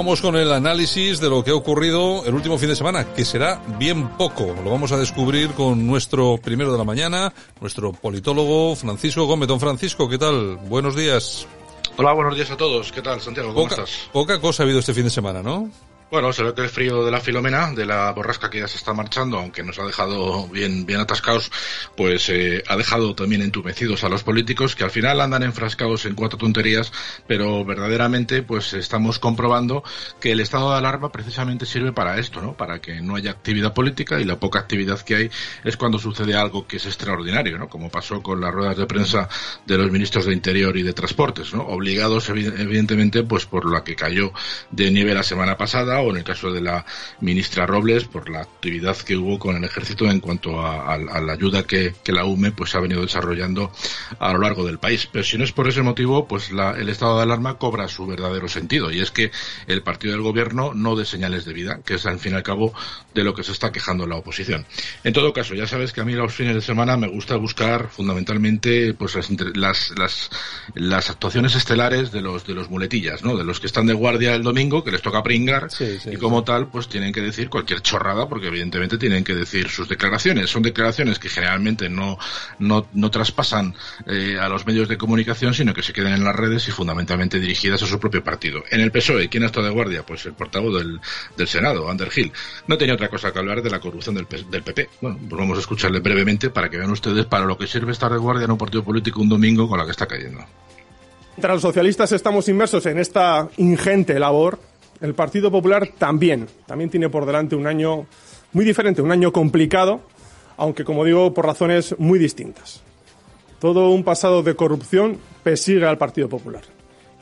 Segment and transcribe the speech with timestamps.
[0.00, 3.22] Vamos con el análisis de lo que ha ocurrido el último fin de semana, que
[3.22, 4.46] será bien poco.
[4.64, 9.46] Lo vamos a descubrir con nuestro primero de la mañana, nuestro politólogo Francisco Gómez.
[9.46, 10.56] Don Francisco, ¿qué tal?
[10.56, 11.46] Buenos días.
[11.98, 12.90] Hola, buenos días a todos.
[12.92, 13.52] ¿Qué tal, Santiago?
[13.52, 14.08] ¿Cómo poca, estás?
[14.10, 15.68] Poca cosa ha habido este fin de semana, ¿no?
[16.10, 18.76] Bueno, se ve que el frío de la filomena, de la borrasca que ya se
[18.76, 21.52] está marchando, aunque nos ha dejado bien, bien atascados,
[21.96, 26.16] pues eh, ha dejado también entumecidos a los políticos que al final andan enfrascados en
[26.16, 26.92] cuatro tonterías,
[27.28, 29.84] pero verdaderamente pues estamos comprobando
[30.18, 32.54] que el estado de alarma precisamente sirve para esto, ¿no?
[32.54, 35.30] Para que no haya actividad política y la poca actividad que hay
[35.62, 37.68] es cuando sucede algo que es extraordinario, ¿no?
[37.68, 39.28] Como pasó con las ruedas de prensa
[39.64, 41.62] de los ministros de Interior y de Transportes, ¿no?
[41.68, 44.32] Obligados evidentemente pues por lo que cayó
[44.72, 46.84] de nieve la semana pasada o en el caso de la
[47.20, 51.64] ministra Robles por la actividad que hubo con el ejército en cuanto a, la ayuda
[51.64, 53.70] que, la UME pues ha venido desarrollando
[54.18, 55.08] a lo largo del país.
[55.12, 58.06] Pero si no es por ese motivo, pues la, el estado de alarma cobra su
[58.06, 59.30] verdadero sentido y es que
[59.68, 62.42] el partido del gobierno no dé señales de vida, que es al fin y al
[62.42, 62.74] cabo
[63.14, 64.66] de lo que se está quejando la oposición.
[65.04, 67.88] En todo caso, ya sabes que a mí los fines de semana me gusta buscar
[67.90, 70.30] fundamentalmente pues las, las, las,
[70.74, 73.36] las actuaciones estelares de los de los muletillas, ¿no?
[73.36, 76.16] De los que están de guardia el domingo, que les toca pringar Sí, sí, y
[76.16, 80.50] como tal pues tienen que decir cualquier chorrada porque evidentemente tienen que decir sus declaraciones.
[80.50, 82.18] Son declaraciones que generalmente no
[82.58, 83.74] no, no traspasan
[84.06, 87.40] eh, a los medios de comunicación sino que se quedan en las redes y fundamentalmente
[87.40, 88.62] dirigidas a su propio partido.
[88.70, 91.00] En el PSOE quién ha estado de guardia pues el portavoz del,
[91.36, 92.32] del Senado Ander Hill
[92.66, 95.56] no tenía otra cosa que hablar de la corrupción del, del PP bueno pues vamos
[95.56, 98.50] a escucharle brevemente para que vean ustedes para lo que sirve estar de guardia en
[98.50, 100.44] un partido político un domingo con la que está cayendo.
[101.36, 104.58] Mientras los socialistas estamos inmersos en esta ingente labor,
[105.00, 108.06] el Partido Popular también, también tiene por delante un año
[108.52, 110.00] muy diferente, un año complicado,
[110.56, 112.82] aunque como digo, por razones muy distintas.
[113.60, 116.62] Todo un pasado de corrupción persigue al Partido Popular.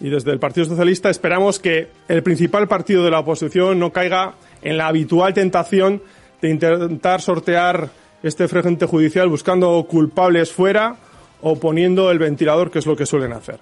[0.01, 4.35] Y desde el Partido Socialista esperamos que el principal partido de la oposición no caiga
[4.63, 6.03] en la habitual tentación
[6.41, 7.91] de intentar sortear
[8.23, 10.97] este frente judicial buscando culpables fuera
[11.41, 13.59] o poniendo el ventilador, que es lo que suelen hacer.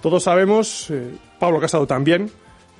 [0.00, 2.30] Todos sabemos, eh, Pablo Casado también,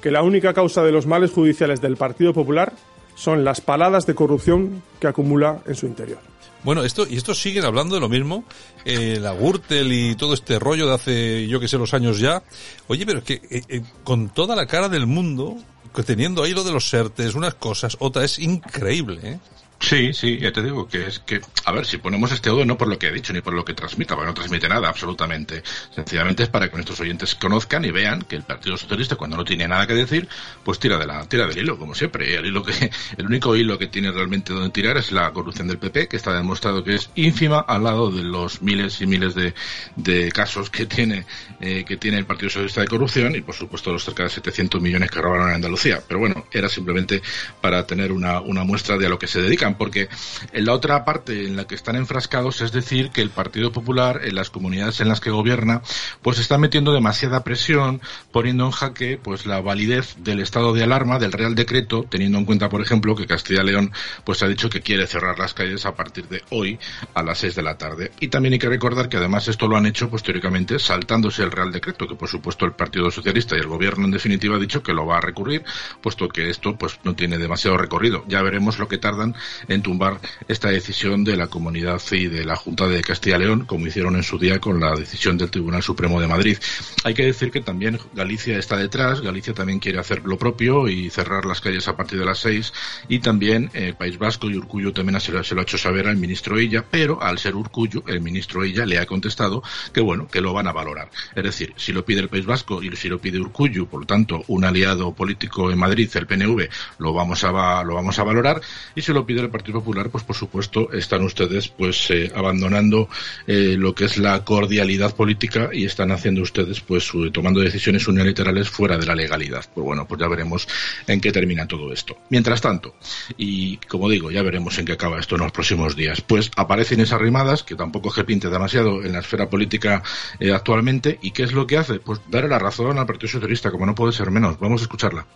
[0.04, 2.75] que la única causa de los males judiciales del Partido Popular
[3.15, 6.19] son las paladas de corrupción que acumula en su interior.
[6.62, 8.44] Bueno, esto y estos siguen hablando de lo mismo,
[8.84, 12.43] eh, la Gürtel y todo este rollo de hace, yo que sé, los años ya.
[12.87, 15.56] Oye, pero es que eh, eh, con toda la cara del mundo,
[16.04, 19.41] teniendo ahí lo de los SERTES, unas cosas, otra, es increíble.
[19.84, 22.78] Sí, sí, ya te digo que es que, a ver, si ponemos este audio no
[22.78, 25.62] por lo que he dicho ni por lo que transmita, porque no transmite nada, absolutamente.
[25.95, 29.44] Sencillamente es para que nuestros oyentes conozcan y vean que el Partido Socialista, cuando no
[29.44, 30.27] tiene nada que decir,
[30.65, 32.34] pues tira de la, tira del hilo, como siempre.
[32.34, 32.73] El hilo que,
[33.19, 36.33] el único hilo que tiene realmente donde tirar es la corrupción del PP, que está
[36.33, 39.53] demostrado que es ínfima al lado de los miles y miles de,
[39.97, 41.27] de casos que tiene,
[41.61, 44.81] eh, que tiene el Partido Socialista de corrupción y por supuesto los cerca de 700
[44.81, 46.03] millones que robaron en Andalucía.
[46.09, 47.21] Pero bueno, era simplemente
[47.61, 50.09] para tener una, una muestra de a lo que se dedican porque
[50.53, 54.21] en la otra parte en la que están enfrascados es decir que el Partido Popular
[54.25, 55.83] en las comunidades en las que gobierna
[56.23, 58.01] pues está metiendo demasiada presión
[58.33, 62.45] poniendo en jaque pues la validez del estado de alarma del Real Decreto teniendo en
[62.45, 63.93] cuenta por ejemplo que Castilla y León
[64.25, 66.79] pues ha dicho que quiere cerrar las calles a partir de hoy
[67.15, 68.12] a las 6 de la tarde.
[68.21, 71.51] Y también hay que recordar que además esto lo han hecho pues teóricamente saltándose el
[71.51, 74.83] Real Decreto que por supuesto el Partido Socialista y el Gobierno en definitiva ha dicho
[74.83, 75.65] que lo va a recurrir
[76.01, 78.25] puesto que esto pues no tiene demasiado recorrido.
[78.29, 79.35] Ya veremos lo que tardan
[79.69, 83.64] en tumbar esta decisión de la comunidad y de la Junta de Castilla y León,
[83.66, 86.58] como hicieron en su día con la decisión del Tribunal Supremo de Madrid.
[87.05, 91.11] Hay que decir que también Galicia está detrás, Galicia también quiere hacer lo propio y
[91.11, 92.72] cerrar las calles a partir de las seis,
[93.08, 96.60] y también eh, País Vasco y Urcullo también se lo, ha hecho saber al ministro
[96.60, 99.62] Illa, pero al ser Urcullo, el ministro Illa le ha contestado
[99.93, 101.10] que bueno, que lo van a valorar.
[101.34, 104.06] Es decir, si lo pide el País Vasco y si lo pide Urcullo, por lo
[104.06, 106.69] tanto, un aliado político en Madrid, el PNV,
[106.99, 108.60] lo vamos a, lo vamos a valorar,
[108.94, 113.08] y si lo pide Partido Popular, pues por supuesto están ustedes pues eh, abandonando
[113.46, 118.69] eh, lo que es la cordialidad política y están haciendo ustedes pues tomando decisiones unilaterales
[118.69, 119.64] fuera de la legalidad.
[119.75, 120.69] Pues bueno, pues ya veremos
[121.06, 122.17] en qué termina todo esto.
[122.31, 122.94] Mientras tanto,
[123.37, 127.00] y como digo, ya veremos en qué acaba esto en los próximos días, pues aparecen
[127.00, 130.02] esas rimadas que tampoco es que pinte demasiado en la esfera política
[130.41, 133.70] eh, actualmente y qué es lo que hace, pues darle la razón al Partido Socialista,
[133.70, 134.58] como no puede ser menos.
[134.58, 135.26] Vamos a escucharla.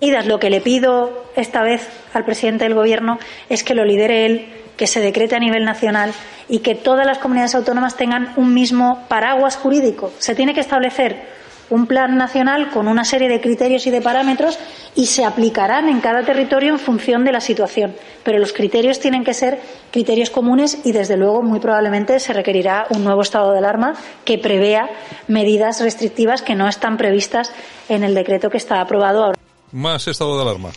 [0.00, 3.18] Y lo que le pido esta vez al presidente del Gobierno
[3.48, 4.46] es que lo lidere él,
[4.76, 6.12] que se decrete a nivel nacional
[6.48, 10.12] y que todas las comunidades autónomas tengan un mismo paraguas jurídico.
[10.18, 11.38] Se tiene que establecer
[11.70, 14.58] un plan nacional con una serie de criterios y de parámetros
[14.94, 17.94] y se aplicarán en cada territorio en función de la situación.
[18.22, 19.58] Pero los criterios tienen que ser
[19.90, 23.94] criterios comunes y, desde luego, muy probablemente se requerirá un nuevo estado de alarma
[24.24, 24.88] que prevea
[25.26, 27.52] medidas restrictivas que no están previstas
[27.88, 29.32] en el decreto que está aprobado
[29.72, 30.70] más estado de alarma.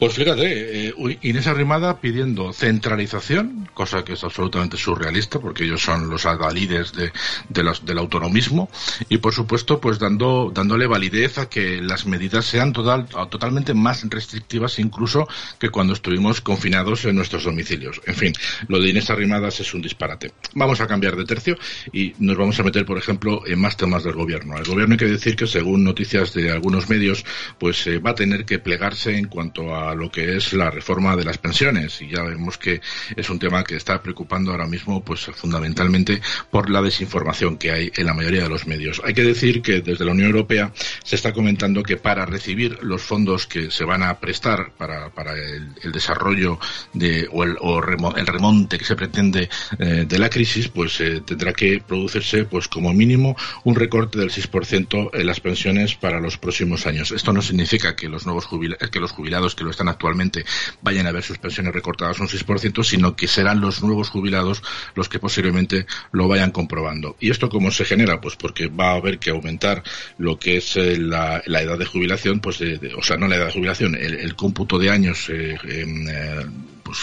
[0.00, 6.08] Pues fíjate, eh, Inés Arrimada pidiendo centralización, cosa que es absolutamente surrealista, porque ellos son
[6.08, 7.12] los adalides de,
[7.50, 8.70] del autonomismo,
[9.10, 14.02] y por supuesto, pues dando, dándole validez a que las medidas sean total, totalmente más
[14.08, 18.00] restrictivas incluso que cuando estuvimos confinados en nuestros domicilios.
[18.06, 18.32] En fin,
[18.68, 20.32] lo de Inés Arrimadas es un disparate.
[20.54, 21.58] Vamos a cambiar de tercio
[21.92, 24.56] y nos vamos a meter, por ejemplo, en más temas del gobierno.
[24.56, 27.22] El gobierno hay que decir que, según noticias de algunos medios,
[27.58, 31.16] pues eh, va a tener que plegarse en cuanto a lo que es la reforma
[31.16, 32.80] de las pensiones y ya vemos que
[33.16, 36.20] es un tema que está preocupando ahora mismo pues fundamentalmente
[36.50, 39.00] por la desinformación que hay en la mayoría de los medios.
[39.04, 40.72] Hay que decir que desde la Unión Europea
[41.02, 45.32] se está comentando que para recibir los fondos que se van a prestar para, para
[45.34, 46.58] el, desarrollo
[46.92, 49.48] de, o, el, remonte que se pretende
[49.78, 54.30] eh, de la crisis, pues eh, tendrá que producirse pues como mínimo un recorte del
[54.30, 57.10] 6% en las pensiones para los próximos años.
[57.10, 58.48] Esto no significa que los nuevos
[58.90, 60.44] que los jubilados que lo están actualmente
[60.82, 64.62] vayan a ver sus pensiones recortadas un 6%, sino que serán los nuevos jubilados
[64.94, 67.16] los que posiblemente lo vayan comprobando.
[67.20, 68.20] ¿Y esto cómo se genera?
[68.20, 69.82] Pues porque va a haber que aumentar
[70.18, 72.60] lo que es eh, la, edad de jubilación, pues
[72.96, 76.46] o sea, no la edad de jubilación, el, cómputo de años eh, eh,
[76.82, 76.98] pues,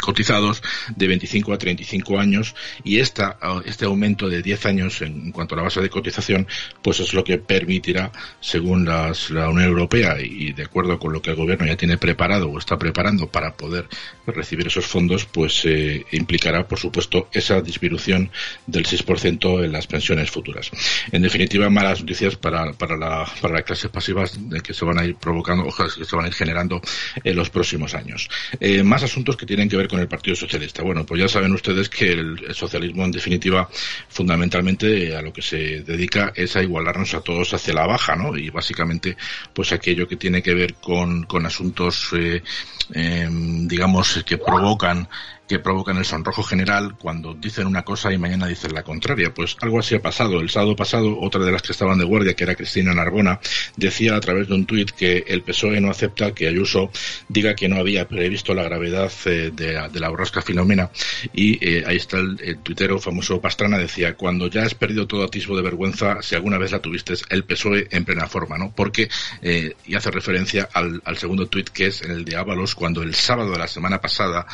[0.00, 0.62] cotizados
[0.94, 5.58] de 25 a 35 años y esta, este aumento de 10 años en, cuanto a
[5.58, 6.46] la base de cotización,
[6.82, 11.22] pues es lo que permitirá, según las, la Unión Europea y de acuerdo con lo
[11.22, 13.86] que el gobierno ya tiene preparado o está preparando para poder
[14.26, 18.30] recibir esos fondos, pues eh, implicará, por supuesto, esa disminución
[18.66, 20.70] del 6% en las pensiones futuras.
[21.12, 25.04] En definitiva, malas noticias para, para, la, para las clases pasivas que se van a
[25.04, 26.80] ir provocando, o que se van a ir generando
[27.22, 28.28] en los próximos años.
[28.60, 30.82] Eh, más asuntos que tienen que ver con el Partido Socialista.
[30.82, 33.68] Bueno, pues ya saben ustedes que el, socialismo, en definitiva,
[34.08, 38.36] fundamentalmente a lo que se dedica es a igualarnos a todos hacia la baja, ¿no?
[38.36, 39.16] Y básicamente,
[39.52, 42.42] pues aquello que tiene que ver con, con asuntos, eh,
[42.92, 45.08] em, digamos, que provocan
[45.46, 49.32] que provocan el sonrojo general cuando dicen una cosa y mañana dicen la contraria.
[49.32, 50.40] Pues algo así ha pasado.
[50.40, 53.40] El sábado pasado, otra de las que estaban de guardia, que era Cristina Narbona,
[53.76, 56.90] decía a través de un tuit que el PSOE no acepta que Ayuso
[57.28, 60.90] diga que no había previsto la gravedad eh, de, la borrasca Filomena.
[61.32, 65.56] Y eh, ahí está el, tuitero famoso Pastrana, decía, cuando ya has perdido todo atisbo
[65.56, 68.72] de vergüenza, si alguna vez la tuviste, el PSOE en plena forma, ¿no?
[68.74, 69.08] Porque,
[69.42, 73.52] eh, y hace referencia al, segundo tuit que es el de Ábalos, cuando el sábado
[73.52, 74.46] de la semana pasada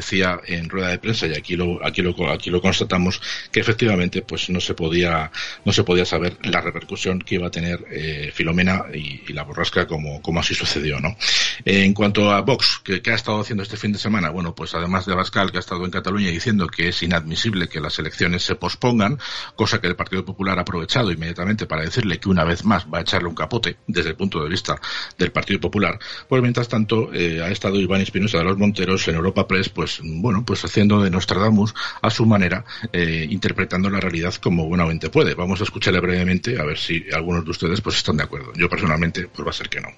[0.00, 3.20] decía en rueda de prensa y aquí lo aquí lo aquí lo constatamos
[3.52, 5.30] que efectivamente pues no se podía
[5.64, 9.86] no se podía saber la repercusión que iba a tener eh, Filomena y, la borrasca
[9.86, 11.16] como, como así sucedió no
[11.64, 15.06] en cuanto a Vox ¿qué, ha estado haciendo este fin de semana bueno pues además
[15.06, 18.56] de Abascal que ha estado en Cataluña diciendo que es inadmisible que las elecciones se
[18.56, 19.18] pospongan
[19.54, 22.98] cosa que el Partido Popular ha aprovechado inmediatamente para decirle que una vez más va
[22.98, 24.80] a echarle un capote desde el punto de vista
[25.18, 29.14] del Partido Popular pues mientras tanto eh, ha estado Iván Espinosa de los Monteros en
[29.14, 34.00] Europa Press pues pues, bueno, pues haciendo de Nostradamus a su manera, eh, interpretando la
[34.00, 35.34] realidad como buenamente puede.
[35.34, 38.52] Vamos a escucharle brevemente a ver si algunos de ustedes pues están de acuerdo.
[38.54, 39.88] Yo personalmente, pues va a ser que no.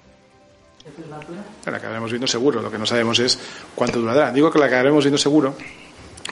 [1.65, 2.61] La acabaremos viendo seguro.
[2.61, 3.39] Lo que no sabemos es
[3.75, 4.31] cuánto durará.
[4.31, 5.55] Digo que la acabaremos viendo seguro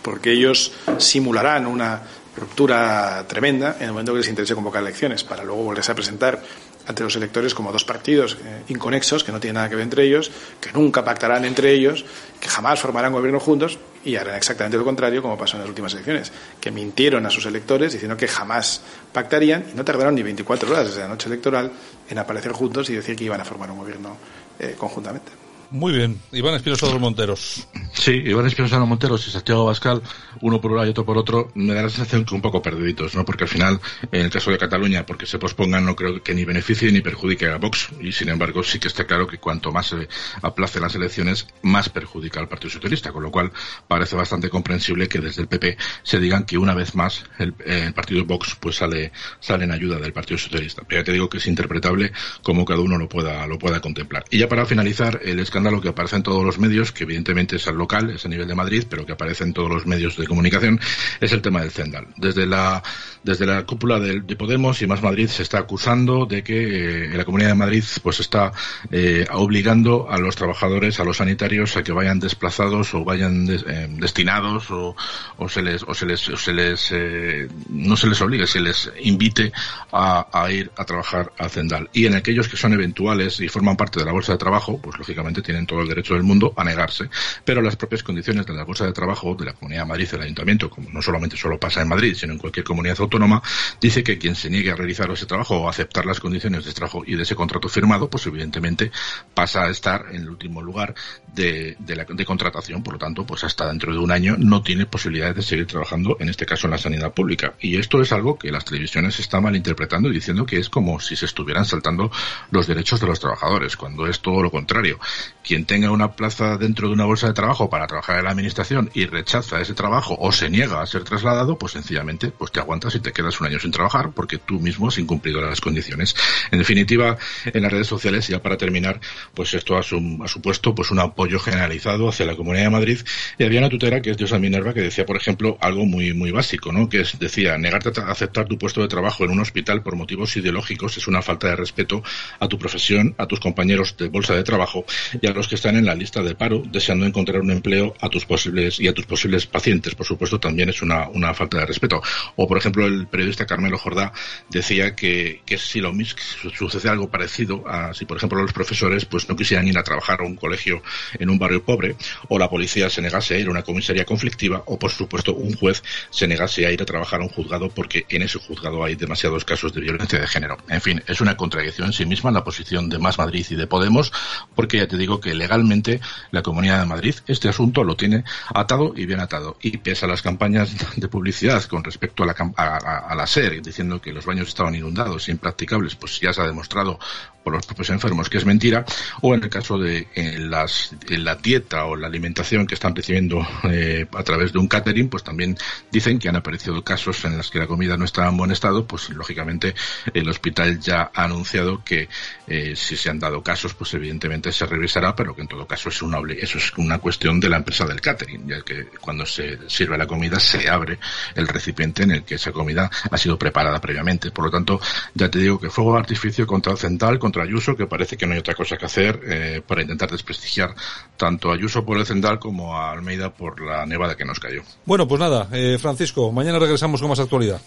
[0.02, 2.02] porque ellos simularán una
[2.36, 6.42] ruptura tremenda en el momento que les interese convocar elecciones para luego volverse a presentar
[6.88, 10.04] ante los electores como dos partidos eh, inconexos, que no tienen nada que ver entre
[10.04, 12.06] ellos, que nunca pactarán entre ellos,
[12.40, 15.94] que jamás formarán gobierno juntos y harán exactamente lo contrario como pasó en las últimas
[15.94, 18.82] elecciones, que mintieron a sus electores diciendo que jamás
[19.14, 21.72] pactarían y no tardaron ni 24 horas desde la noche electoral
[22.10, 24.18] en aparecer juntos y decir que iban a formar un gobierno
[24.60, 25.41] eh, conjuntamente.
[25.72, 27.66] Muy bien, Iván Espinosa de los Monteros.
[27.94, 30.02] Sí, Iván Espinosa de los Monteros y Santiago Bascal,
[30.42, 32.62] uno por un lado y otro por otro, me da la sensación que un poco
[32.62, 33.24] perdiditos, ¿no?
[33.24, 33.80] Porque al final,
[34.12, 37.48] en el caso de Cataluña, porque se pospongan, no creo que ni beneficie ni perjudique
[37.48, 37.88] a Vox.
[38.02, 40.10] Y sin embargo, sí que está claro que cuanto más se
[40.42, 43.14] aplace las elecciones, más perjudica al Partido Socialista.
[43.14, 43.54] Con lo cual,
[43.88, 47.94] parece bastante comprensible que desde el PP se digan que una vez más el, el
[47.94, 50.82] partido Vox pues sale, sale en ayuda del Partido Socialista.
[50.86, 52.12] Pero ya te digo que es interpretable
[52.42, 54.26] como cada uno lo pueda, lo pueda contemplar.
[54.30, 57.58] Y ya para finalizar, el escándalo lo que aparece en todos los medios, que evidentemente
[57.58, 60.18] es al local, es a nivel de Madrid, pero que aparece en todos los medios
[60.18, 60.80] de comunicación,
[61.20, 62.08] es el tema del Zendal.
[62.18, 62.82] Desde la,
[63.24, 67.18] desde la cúpula de, de Podemos y Más Madrid se está acusando de que eh,
[67.18, 68.52] la Comunidad de Madrid pues está
[68.90, 73.88] eh, obligando a los trabajadores, a los sanitarios, a que vayan desplazados o vayan eh,
[74.00, 74.96] destinados o,
[75.38, 78.62] o, se les, o se les, o se les eh, no se les obligue, se
[78.62, 79.52] les invite
[79.92, 81.90] a, a ir a trabajar a Zendal.
[81.94, 84.98] Y en aquellos que son eventuales y forman parte de la bolsa de trabajo, pues
[84.98, 87.10] lógicamente tienen todo el derecho del mundo a negarse.
[87.44, 90.12] Pero las propias condiciones de la bolsa de trabajo de la Comunidad de Madrid y
[90.12, 93.44] del Ayuntamiento, como no solamente solo pasa en Madrid, sino en cualquier comunidad autónoma,
[93.82, 96.70] dice que quien se niegue a realizar ese trabajo o a aceptar las condiciones de
[96.70, 98.92] ese trabajo y de ese contrato firmado, pues evidentemente
[99.34, 100.96] pasa a estar en el último lugar
[101.34, 102.82] de, de, la, de contratación.
[102.82, 106.16] Por lo tanto, pues hasta dentro de un año no tiene posibilidades de seguir trabajando,
[106.22, 107.56] en este caso en la sanidad pública.
[107.60, 111.18] Y esto es algo que las televisiones están malinterpretando y diciendo que es como si
[111.18, 112.10] se estuvieran saltando
[112.52, 115.00] los derechos de los trabajadores, cuando es todo lo contrario.
[115.44, 118.90] Quien tenga una plaza dentro de una bolsa de trabajo para trabajar en la administración
[118.94, 122.96] y rechaza ese trabajo o se niega a ser trasladado, pues sencillamente pues te aguantas
[122.96, 126.16] y te quedas un año sin trabajar porque tú mismo has incumplido las condiciones.
[126.52, 129.00] En definitiva, en las redes sociales, ya para terminar,
[129.34, 133.00] pues esto ha, su, ha supuesto pues un apoyo generalizado hacia la Comunidad de Madrid
[133.38, 136.32] y había una tutera que es Diosa Minerva que decía, por ejemplo, algo muy muy
[136.32, 136.90] básico, ¿no?
[136.90, 140.36] Que es, decía, negarte a aceptar tu puesto de trabajo en un hospital por motivos
[140.38, 142.04] ideológicos es una falta de respeto
[142.40, 144.86] a tu profesión, a tus compañeros de bolsa de trabajo
[145.22, 148.10] y a los que están en la lista de paro deseando encontrar un empleo a
[148.10, 149.96] tus posibles y a tus posibles pacientes.
[149.96, 152.02] Por supuesto, también es una, una falta de respeto.
[152.36, 154.14] O, por ejemplo, el periodista Carmelo Jordá
[154.50, 156.20] decía que, que si lo mismo
[156.56, 160.22] sucede algo parecido a si, por ejemplo, los profesores pues no quisieran ir a trabajar
[160.22, 160.82] a un colegio
[161.20, 161.96] en un barrio pobre,
[162.28, 165.54] o la policía se negase a ir a una comisaría conflictiva, o, por supuesto, un
[165.54, 168.96] juez se negase a ir a trabajar a un juzgado porque en ese juzgado hay
[168.96, 170.58] demasiados casos de violencia de género.
[170.70, 173.68] En fin, es una contradicción en sí misma la posición de Más Madrid y de
[173.68, 174.12] Podemos,
[174.56, 176.02] porque ya te digo que legalmente
[176.32, 178.24] la Comunidad de Madrid este asunto lo tiene
[178.54, 179.58] atado y bien atado.
[179.62, 183.62] Y pese a las campañas de publicidad con respecto a la, a, a, la SER,
[183.62, 187.00] diciendo que los baños estaban inundados e impracticables, pues ya se ha demostrado
[187.44, 188.86] por los propios enfermos que es mentira,
[189.22, 192.96] o en el caso de en las, en la dieta o la alimentación que están
[192.96, 195.58] recibiendo eh, a través de un catering, pues también
[195.92, 198.86] dicen que han aparecido casos en los que la comida no estaba en buen estado,
[198.86, 199.74] pues lógicamente
[200.14, 202.10] el hospital ya ha anunciado que
[202.48, 205.90] eh, si se han dado casos, pues evidentemente se revisará, pero que en todo caso
[205.90, 209.70] es una, eso es una cuestión de la empresa del catering, ya que cuando se
[209.70, 211.00] sirve la comida se abre
[211.36, 214.32] el recipiente en el que esa comida ha sido preparada previamente.
[214.32, 214.80] Por lo tanto,
[215.14, 218.26] ya te digo que fuego de artificio contra el central, contra Ayuso, que parece que
[218.26, 220.76] no hay otra cosa que hacer eh, para intentar desprestigiar
[221.18, 224.64] tanto a Ayuso por el Cendal como a Almeida por la nevada que nos cayó.
[224.86, 227.62] Bueno, pues nada, eh, Francisco, mañana regresamos con más actualidad.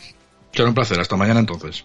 [0.52, 1.84] Será un placer, hasta mañana entonces.